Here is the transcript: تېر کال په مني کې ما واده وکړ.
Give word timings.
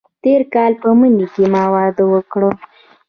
تېر 0.23 0.41
کال 0.53 0.73
په 0.81 0.89
مني 0.99 1.25
کې 1.33 1.43
ما 1.53 1.63
واده 1.73 2.03
وکړ. 2.13 2.41